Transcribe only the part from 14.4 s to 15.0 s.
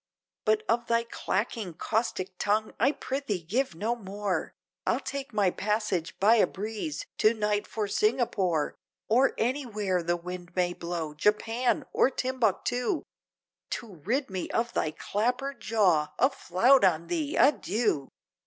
of thy